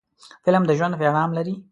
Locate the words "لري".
1.37-1.55